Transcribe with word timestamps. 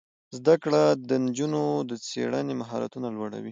زده 0.37 0.55
کړه 0.63 0.83
د 1.09 1.11
نجونو 1.25 1.61
د 1.89 1.91
څیړنې 2.07 2.53
مهارتونه 2.61 3.07
لوړوي. 3.15 3.49